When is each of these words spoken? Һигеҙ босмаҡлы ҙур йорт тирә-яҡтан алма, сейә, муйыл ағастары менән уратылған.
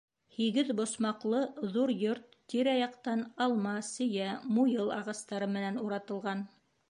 Һигеҙ 0.35 0.69
босмаҡлы 0.77 1.41
ҙур 1.75 1.91
йорт 1.95 2.23
тирә-яҡтан 2.53 3.21
алма, 3.47 3.75
сейә, 3.89 4.33
муйыл 4.57 4.91
ағастары 5.01 5.51
менән 5.59 5.81
уратылған. 5.85 6.43